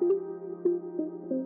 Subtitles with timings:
[0.00, 0.12] Thank
[1.30, 1.37] you.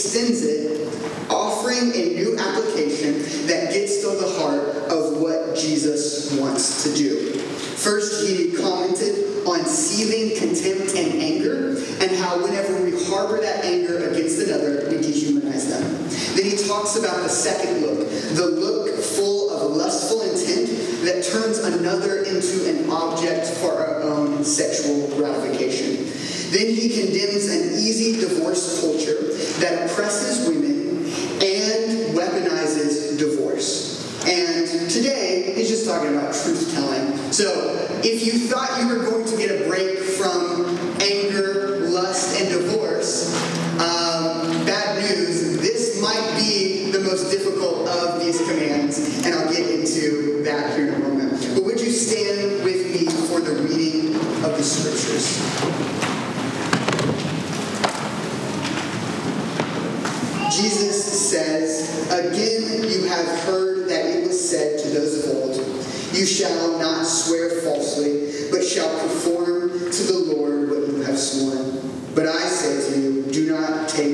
[0.00, 0.88] extends it,
[1.28, 7.34] offering a new application that gets to the heart of what Jesus wants to do.
[7.34, 14.08] First, he commented on seething contempt and anger, and how whenever we harbor that anger
[14.08, 15.82] against another, we dehumanize them.
[16.34, 20.68] Then he talks about the second look, the look full of lustful intent
[21.04, 26.06] that turns another into an object for our own sexual gratification.
[26.50, 28.19] Then he condemns an easy
[30.02, 30.39] expresses
[66.12, 72.14] You shall not swear falsely, but shall perform to the Lord what you have sworn.
[72.14, 74.09] But I say to you, do not take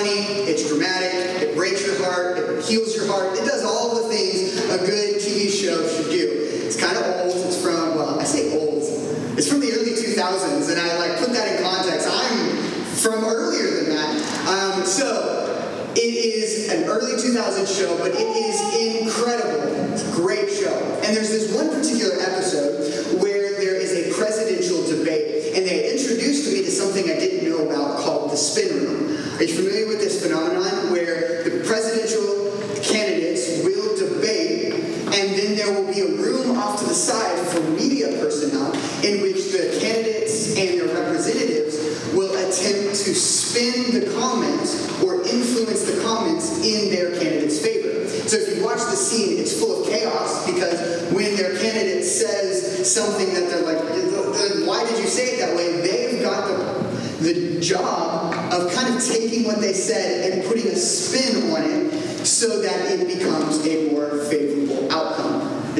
[0.00, 1.12] funny, it's dramatic,
[1.42, 5.16] it breaks your heart, it heals your heart, it does all the things a good
[5.16, 6.26] TV show should do.
[6.64, 8.82] It's kind of old, it's from, well, I say old,
[9.36, 12.08] it's from the early 2000s, and I like put that in context.
[12.10, 12.56] I'm
[12.96, 14.78] from earlier than that.
[14.78, 15.46] Um, so,
[15.96, 19.49] it is an early 2000s show, but it is incredible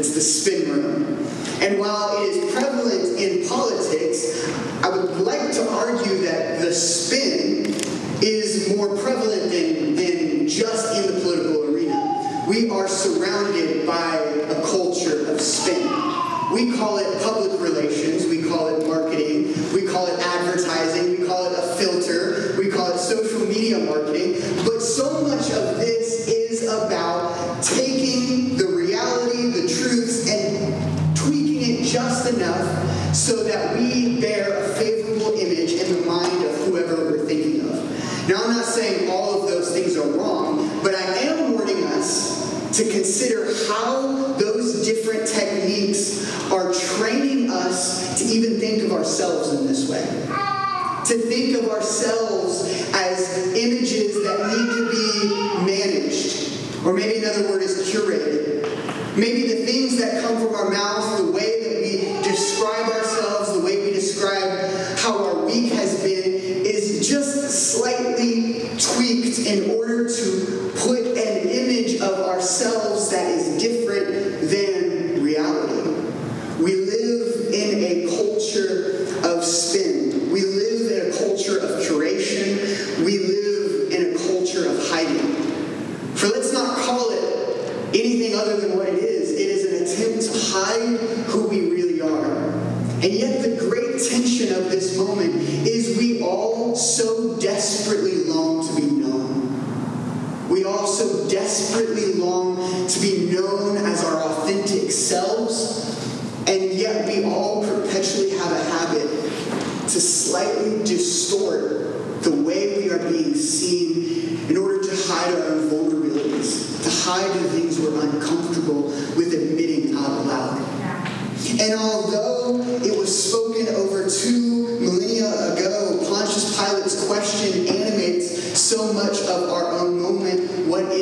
[0.00, 1.26] It's the spin room.
[1.60, 4.48] And while it is prevalent in politics,
[4.82, 7.74] I would like to argue that the spin
[8.22, 12.46] is more prevalent than, than just in the political arena.
[12.48, 14.16] We are surrounded by
[14.48, 15.82] a culture of spin.
[16.50, 17.20] We call it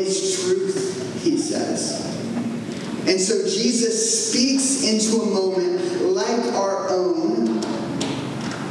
[0.00, 2.04] It's truth, he says.
[3.06, 7.60] And so Jesus speaks into a moment like our own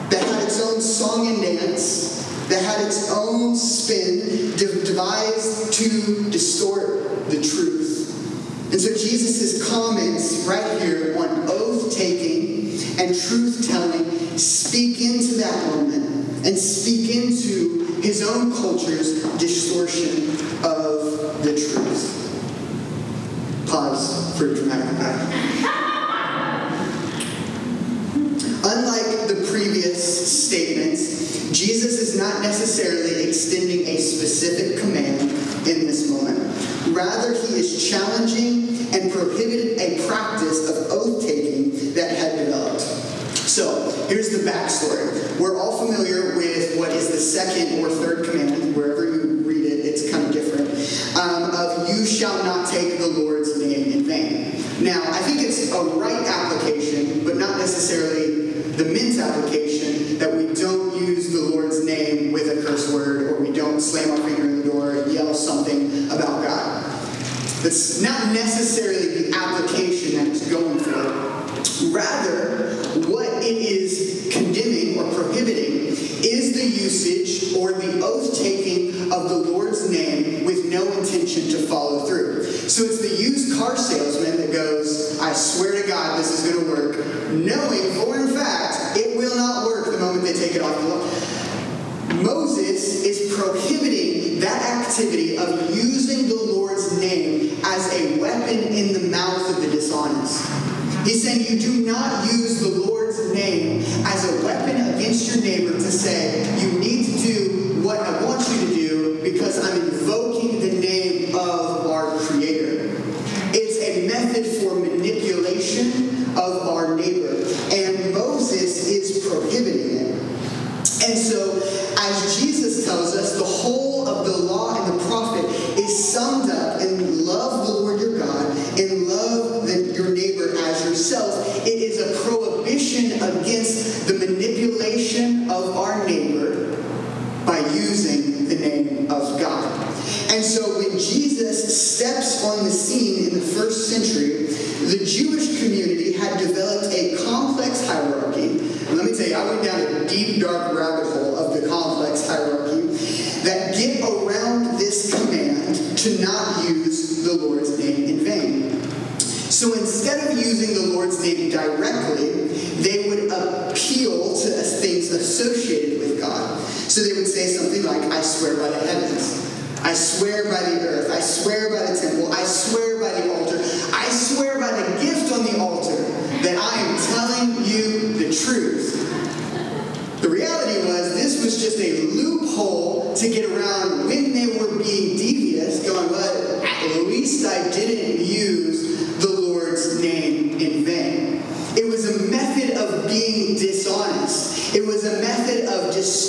[0.09, 7.29] that had its own song and dance, that had its own spin, devised to distort
[7.29, 8.71] the truth.
[8.71, 12.67] And so Jesus' comments right here on oath taking
[12.99, 20.29] and truth telling speak into that moment and speak into his own culture's distortion
[20.63, 20.76] of
[24.37, 24.71] fruit from.
[28.63, 35.21] Unlike the previous statements, Jesus is not necessarily extending a specific command
[35.67, 36.37] in this moment.
[36.95, 42.81] Rather, he is challenging and prohibited a practice of oath taking that had developed.
[42.81, 45.39] So, here's the backstory.
[45.39, 47.89] We're all familiar with what is the second or
[55.77, 61.83] a right application, but not necessarily the mint application that we don't use the Lord's
[61.85, 65.11] name with a curse word or we don't slam our finger in the door and
[65.11, 66.83] yell something about God.
[67.61, 69.16] That's not necessarily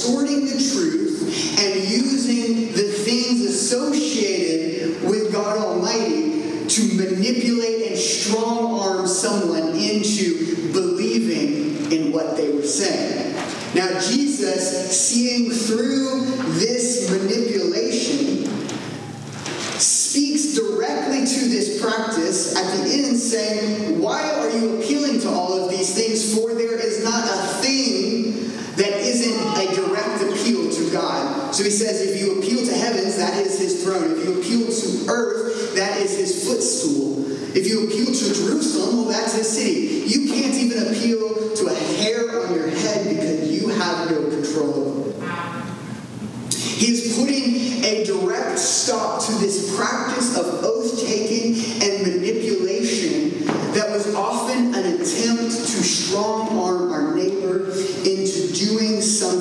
[0.08, 0.37] sorting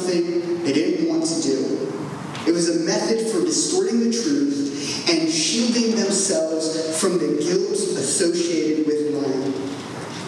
[0.08, 1.94] something they didn't want to do.
[2.48, 8.88] It was a method for distorting the truth and shielding themselves from the guilt associated
[8.88, 9.54] with lying.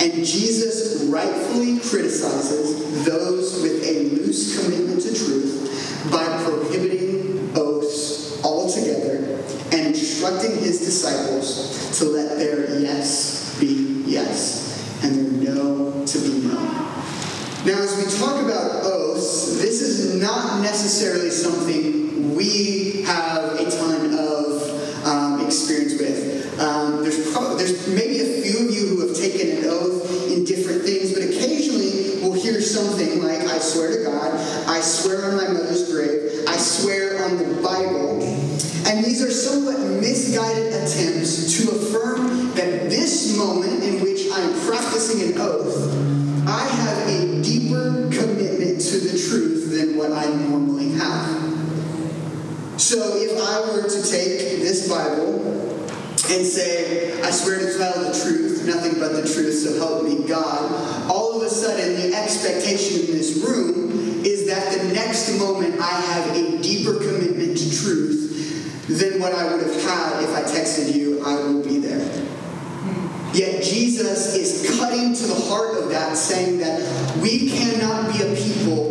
[0.02, 9.42] And Jesus rightfully criticizes those with a loose commitment to truth by prohibiting oaths altogether
[9.72, 16.48] and instructing his disciples to let their yes be yes and their no to be
[16.48, 16.90] no.
[17.66, 21.89] Now, as we talk about oaths, this is not necessarily something
[56.32, 60.28] and say, I swear to tell the truth, nothing but the truth, so help me
[60.28, 65.80] God, all of a sudden the expectation in this room is that the next moment
[65.80, 70.42] I have a deeper commitment to truth than what I would have had if I
[70.42, 72.00] texted you, I will be there.
[73.34, 76.82] Yet Jesus is cutting to the heart of that, saying that
[77.18, 78.89] we cannot be a people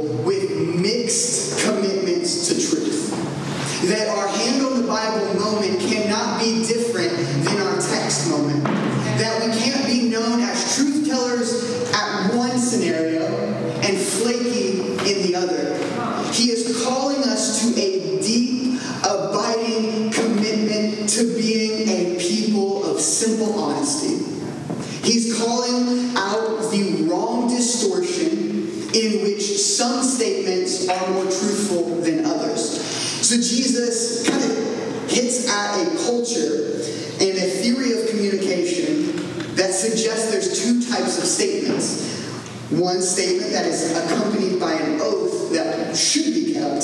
[42.99, 46.83] One statement that is accompanied by an oath that should be kept,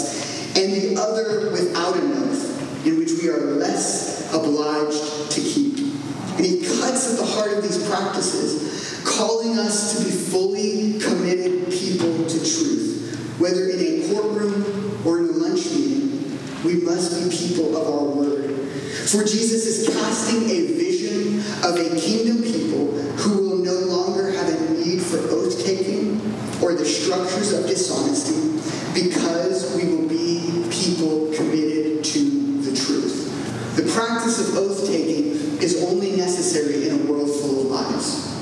[0.55, 5.77] and the other without an oath, in which we are less obliged to keep.
[6.37, 11.69] And he cuts at the heart of these practices, calling us to be fully committed
[11.73, 13.35] people to truth.
[13.41, 18.05] Whether in a courtroom or in a lunch meeting, we must be people of our
[18.05, 18.55] word.
[19.11, 24.49] For Jesus is casting a vision of a kingdom people who will no longer have
[24.49, 26.21] a need for oath taking
[26.63, 26.85] or the
[27.25, 33.77] structures of dishonesty because we will be people committed to the truth.
[33.77, 38.33] The practice of oath taking is only necessary in a world full of lies.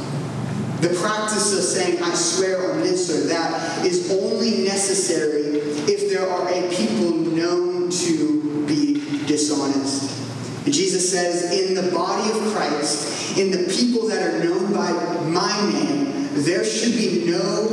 [0.80, 6.28] The practice of saying, I swear on this or that, is only necessary if there
[6.28, 10.18] are a people known to be dishonest.
[10.64, 14.90] Jesus says, in the body of Christ, in the people that are known by
[15.28, 17.72] my name, there should be no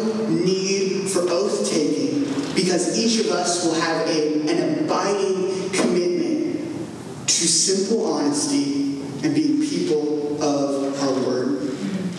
[2.79, 6.57] because each of us will have a, an abiding commitment
[7.27, 11.69] to simple honesty and being people of our word.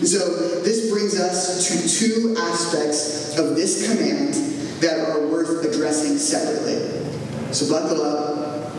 [0.04, 4.34] So this brings us to two aspects of this command
[4.82, 7.54] that are worth addressing separately.
[7.54, 8.74] So buckle up.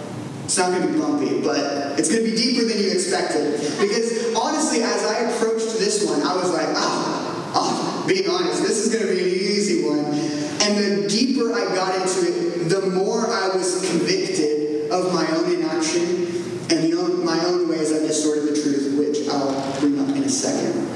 [0.46, 3.54] It's not going to be bumpy, but it's going to be deeper than you expected.
[3.80, 8.86] Because honestly, as I approached this one, I was like, ah, oh, being honest, this
[8.86, 10.42] is going to be an easy one.
[10.62, 15.52] And the deeper I got into it, the more I was convicted of my own
[15.52, 16.28] inaction
[16.70, 20.24] and the own, my own ways I've distorted the truth, which I'll bring up in
[20.24, 20.88] a second.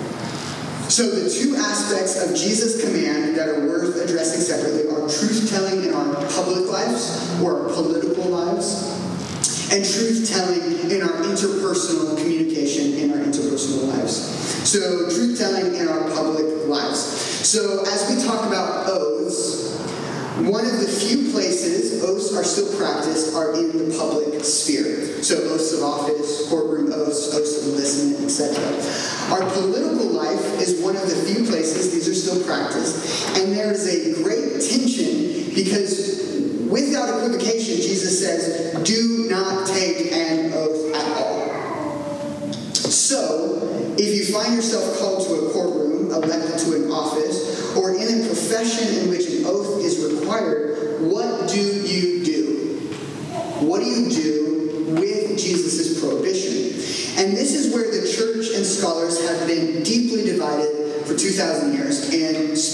[0.95, 5.83] So, the two aspects of Jesus' command that are worth addressing separately are truth telling
[5.83, 8.95] in our public lives or our political lives,
[9.75, 14.15] and truth telling in our interpersonal communication in our interpersonal lives.
[14.63, 17.01] So, truth telling in our public lives.
[17.43, 19.75] So, as we talk about oaths,
[20.47, 25.23] one of the few places oaths are still practiced are in the public sphere.
[25.23, 28.63] So, oaths of office, courtroom oaths, oaths of enlistment, etc.
[29.31, 32.43] Our political life is one of the few places these are still
[33.65, 40.11] practiced, and there is a great tension because without equivocation, Jesus says, do not take
[40.11, 42.53] an oath at all.
[42.73, 48.21] So, if you find yourself called to a courtroom, elected to an office, or in
[48.21, 52.79] a profession in which an oath is required, what do you do?
[53.59, 56.73] What do you do with Jesus' prohibition?
[57.17, 61.94] And this is where the church and scholars have been deeply divided for 2,000 years,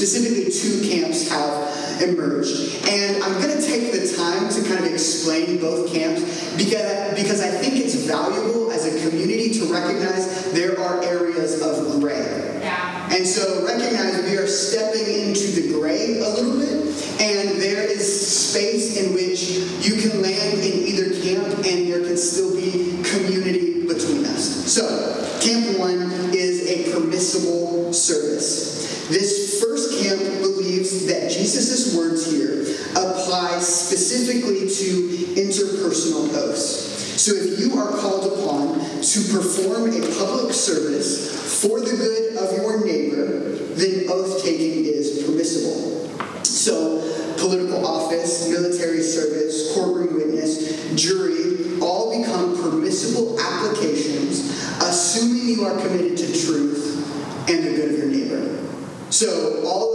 [0.01, 2.88] specifically two camps have emerged.
[2.89, 6.22] And I'm going to take the time to kind of explain both camps
[6.58, 12.01] because, because I think it's valuable as a community to recognize there are areas of
[12.01, 12.60] gray.
[12.62, 13.13] Yeah.
[13.13, 16.81] And so recognize we are stepping into the gray a little bit,
[17.22, 19.51] and there is space in which
[19.86, 24.65] you can land in either camp and there can still be community between us.
[24.65, 24.81] So,
[25.41, 28.81] camp one is a permissible service.
[29.12, 37.22] This first camp believes that Jesus' words here apply specifically to interpersonal oaths.
[37.22, 42.58] So if you are called upon to perform a public service for the good of
[42.58, 46.10] your neighbor, then oath taking is permissible.
[46.44, 47.01] So,
[47.38, 54.51] political office, military service, courtroom witness, jury all become permissible applications,
[54.82, 58.68] assuming you are committed to truth and the good of your neighbor.
[59.10, 59.90] So, all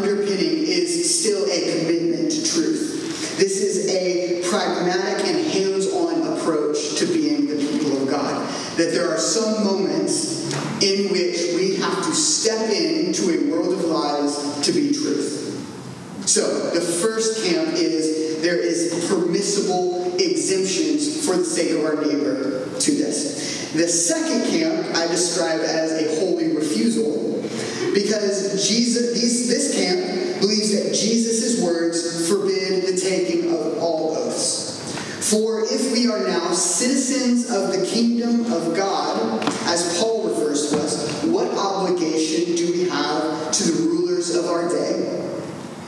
[0.00, 3.36] underpinning is still a commitment to truth.
[3.38, 8.48] This is a pragmatic and hands on approach to being the people of God.
[8.76, 13.84] That there are some moments in which we have to step into a world of
[13.84, 15.38] lies to be truth.
[16.26, 22.68] So, the first camp is there is permissible exemptions for the sake of our neighbor
[22.78, 23.72] to this.
[23.72, 25.89] The second camp I describe as
[38.20, 43.88] kingdom of God, as Paul refers to us, what obligation do we have to the
[43.88, 45.16] rulers of our day?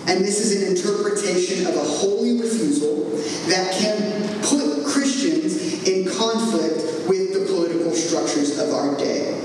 [0.09, 3.11] And this is an interpretation of a holy refusal
[3.49, 9.39] that can put Christians in conflict with the political structures of our day.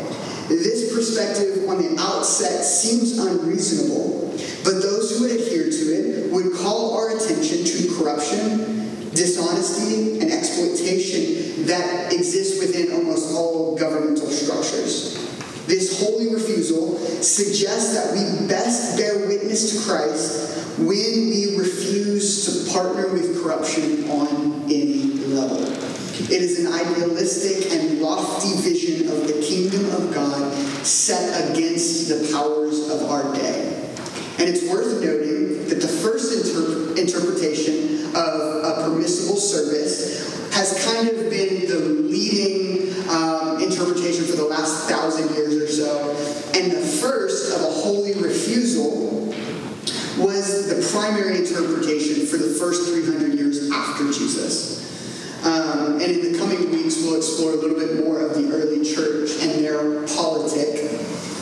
[0.47, 4.32] This perspective on the outset seems unreasonable,
[4.63, 10.32] but those who would adhere to it would call our attention to corruption, dishonesty, and
[10.32, 15.15] exploitation that exists within almost all governmental structures.
[15.67, 16.97] This holy refusal
[17.38, 24.10] suggests that we best bear witness to Christ when we refuse to partner with corruption
[24.10, 25.62] on any level.
[25.62, 30.52] It is an idealistic and lofty vision of the kingdom of God
[30.84, 33.88] set against the powers of our day.
[34.39, 41.08] And it's worth noting that the first inter- interpretation of a permissible service has kind
[41.08, 41.78] of been the
[42.10, 42.78] leading
[43.10, 46.10] um, interpretation for the last thousand years or so.
[46.60, 49.28] And the first of a holy refusal
[50.17, 54.82] was the primary interpretation for the first 300 years after Jesus.
[55.46, 58.84] Um, and in the coming weeks, we'll explore a little bit more of the early
[58.84, 60.90] church and their politic.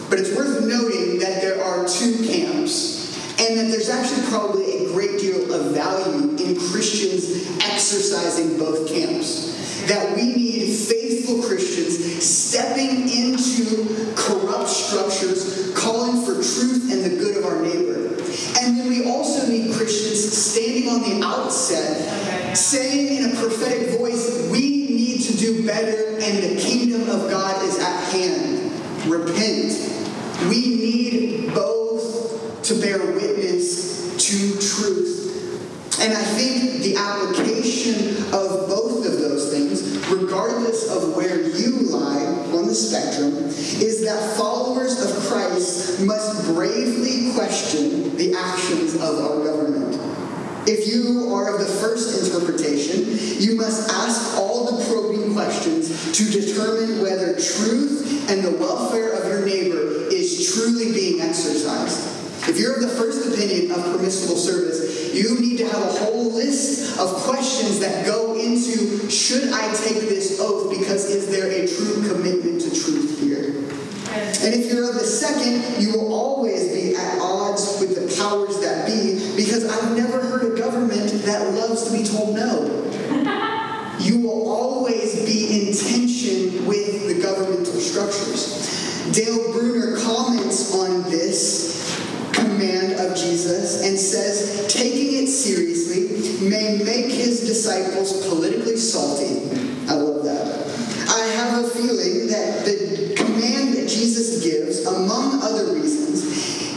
[0.09, 4.91] But it's worth noting that there are two camps, and that there's actually probably a
[4.91, 9.55] great deal of value in Christians exercising both camps.
[9.87, 11.74] That we need faithful Christians
[53.65, 59.43] must ask all the probing questions to determine whether truth and the welfare of your
[59.43, 62.13] neighbor is truly being exercised.
[62.47, 66.31] If you're of the first opinion of permissible service, you need to have a whole
[66.31, 71.65] list of questions that go into should I take this oath because is there a
[71.65, 73.65] true commitment to truth here?
[74.45, 78.59] And if you're of the second, you will always be at odds with the powers
[78.61, 82.85] that be because I've never heard a government that loves to be told no.
[83.99, 89.11] You will always be in tension with the governmental structures.
[89.13, 91.99] Dale Bruner comments on this
[92.33, 99.49] command of Jesus and says, taking it seriously may make his disciples politically salty.
[99.89, 100.65] I love that.
[101.09, 106.23] I have a feeling that the command that Jesus gives, among other reasons,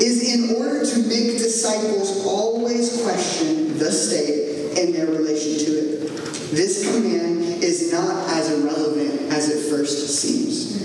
[0.01, 5.99] is in order to make disciples always question the state and their relation to it.
[6.51, 10.81] This command is not as irrelevant as it first seems.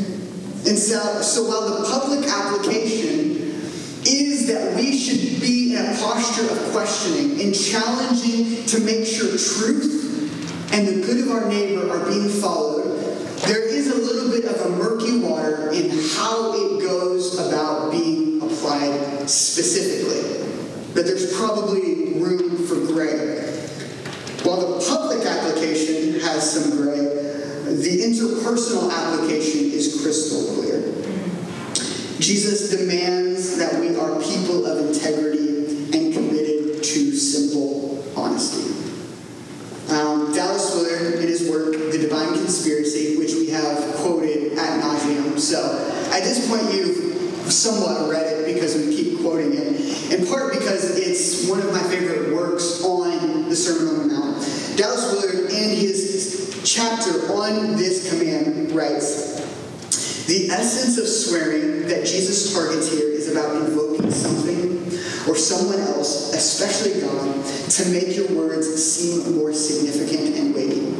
[0.67, 3.53] And so, so while the public application
[4.05, 9.27] is that we should be in a posture of questioning and challenging to make sure
[9.29, 10.03] truth
[10.73, 12.99] and the good of our neighbor are being followed,
[13.45, 18.41] there is a little bit of a murky water in how it goes about being
[18.41, 20.39] applied specifically.
[20.95, 23.39] But there's probably room for gray.
[24.43, 30.72] While the public application has some gray, the interpersonal application is crystal clear.
[32.19, 35.65] Jesus demands that we are people of integrity
[35.97, 38.71] and committed to simple honesty.
[39.89, 45.39] Um, Dallas Willard, in his work, The Divine Conspiracy, which we have quoted at nauseum.
[45.39, 45.59] So
[46.11, 50.97] at this point, you've somewhat read it because we keep quoting it, in part because
[50.97, 54.77] it's one of my favorite works on the Sermon on the Mount.
[54.77, 59.35] Dallas Willard, in his chapter on this command, writes
[60.25, 64.83] The essence of swearing that Jesus targets here is about invoking something
[65.27, 70.91] or someone else, especially God, to make your words seem more significant and weighty.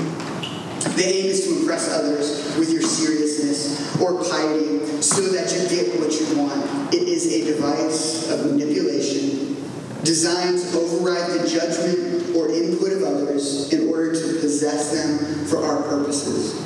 [0.96, 6.00] The aim is to impress others with your seriousness or piety so that you get
[6.00, 6.94] what you want.
[6.94, 9.56] It is a device of manipulation
[10.04, 15.64] designed to override the judgment or input of others in order to possess them for
[15.66, 16.62] our purposes.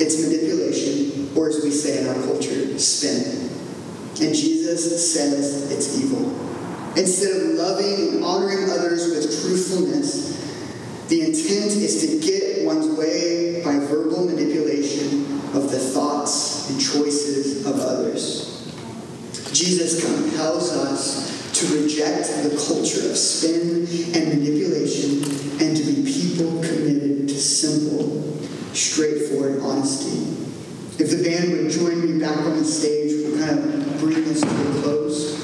[0.00, 3.41] It's manipulation, or as we say in our culture, spin.
[4.20, 6.30] And Jesus says it's evil.
[6.96, 10.32] Instead of loving and honoring others with truthfulness,
[11.08, 17.66] the intent is to get one's way by verbal manipulation of the thoughts and choices
[17.66, 18.48] of others.
[19.52, 25.22] Jesus compels us to reject the culture of spin and manipulation
[25.60, 28.22] and to be people committed to simple,
[28.74, 30.32] straightforward honesty.
[30.98, 34.40] If the band would join me back on the stage, we'll kind of bring this
[34.40, 35.42] to a close.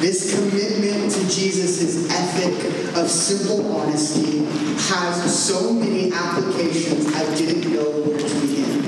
[0.00, 7.90] This commitment to Jesus' ethic of simple honesty has so many applications I didn't know
[7.90, 8.80] where to begin.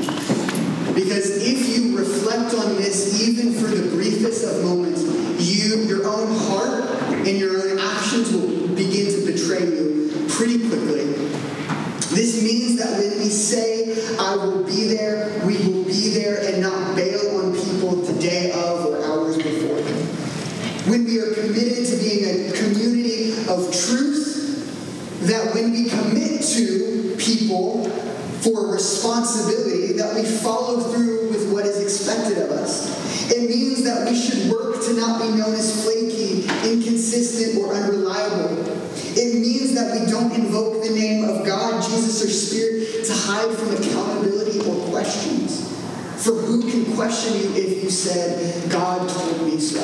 [0.94, 5.02] Because if you reflect on this, even for the briefest of moments,
[5.38, 11.12] you, your own heart and your own actions will begin to betray you pretty quickly.
[12.12, 16.62] This means that when we say, I will be there, we will be there and
[16.62, 19.80] not bail on people the day of or hours before.
[20.90, 27.16] When we are committed to being a community of truth, that when we commit to
[27.18, 27.88] people
[28.42, 33.30] for responsibility, that we follow through with what is expected of us.
[33.30, 38.66] It means that we should work to not be known as flaky, inconsistent, or unreliable.
[39.14, 43.56] It means that we don't invoke the name of God, Jesus, or Spirit to hide
[43.56, 45.70] from accountability or questions.
[46.24, 49.80] For who can question you if you said, God told me so?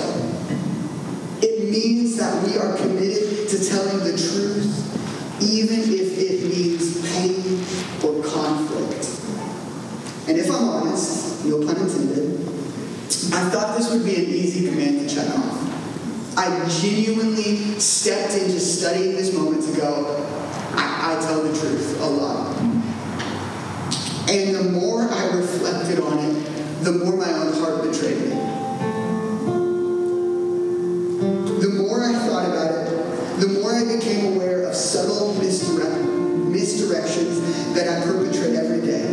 [1.40, 7.62] It means that we are committed to telling the truth, even if it means pain
[8.04, 9.04] or conflict.
[10.28, 12.40] And if I'm honest, no pun intended,
[13.32, 16.36] I thought this would be an easy command to check off.
[16.36, 20.26] I genuinely stepped into studying this moment to go,
[20.72, 22.56] I, I tell the truth a lot.
[24.28, 28.28] And the more I reflected on it, the more my own heart betrayed me.
[31.58, 36.06] The more I thought about it, the more I became aware of subtle misdirect-
[36.54, 39.08] misdirections that I perpetrate every day.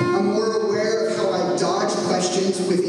[0.00, 2.86] I'm more aware of how I dodge questions with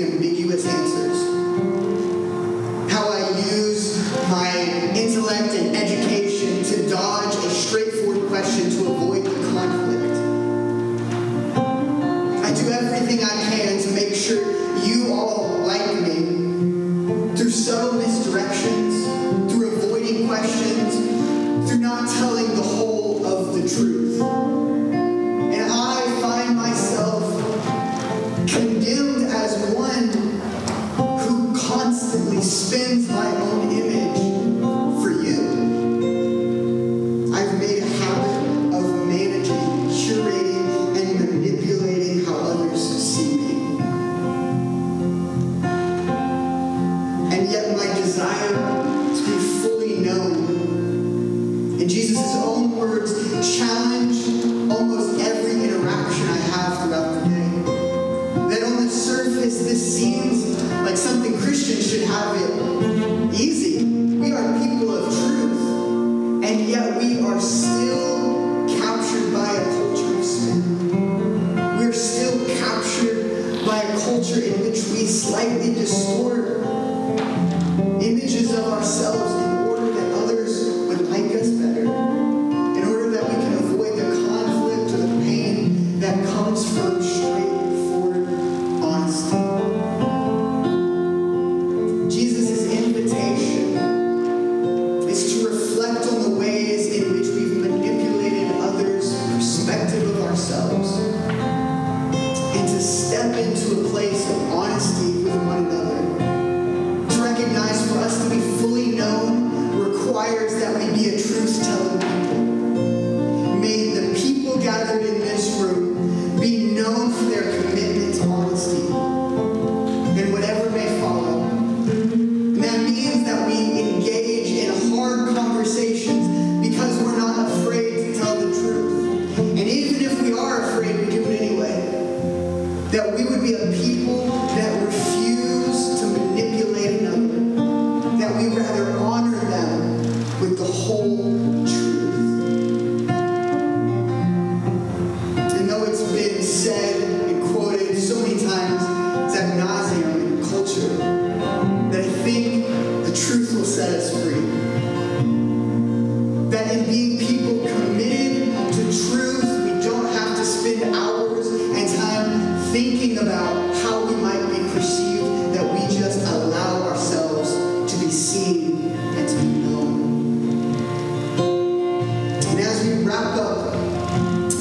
[172.45, 173.73] And as we wrap up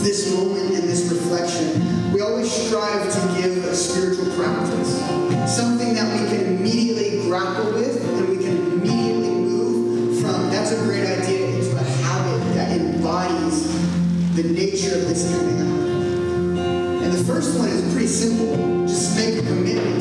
[0.02, 4.98] this moment and this reflection, we always strive to give a spiritual practice,
[5.54, 10.50] something that we can immediately grapple with and we can immediately move from.
[10.50, 13.66] That's a great idea into a habit that embodies
[14.34, 17.04] the nature of this coming out.
[17.04, 18.86] And the first one is pretty simple.
[18.86, 19.99] Just make a commitment.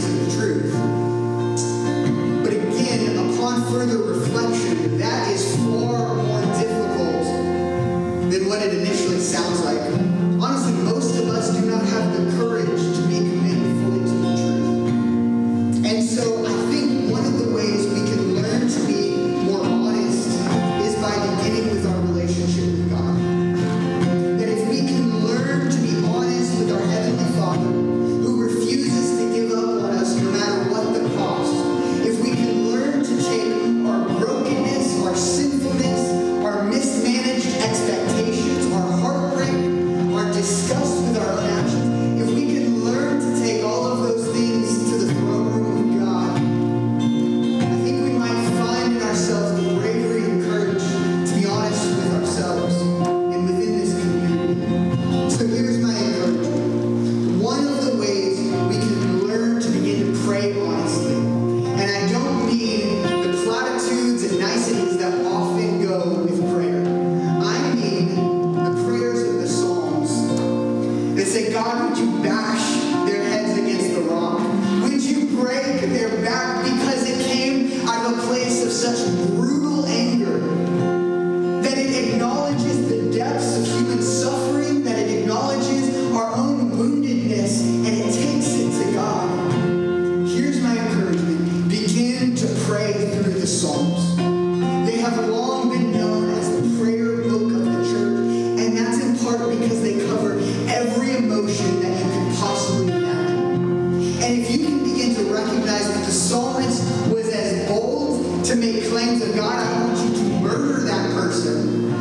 [108.71, 111.98] make claims of God, I want you to murder that person.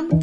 [0.00, 0.20] At